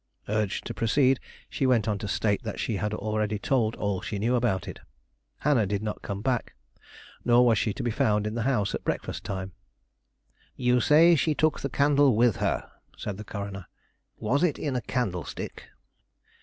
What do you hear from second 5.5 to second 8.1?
did not come back, nor was she to be